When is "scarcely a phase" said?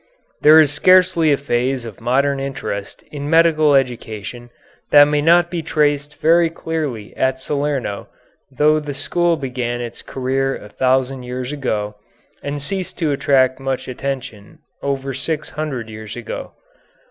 0.73-1.85